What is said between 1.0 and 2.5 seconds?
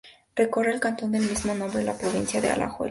del mismo nombre en la provincia de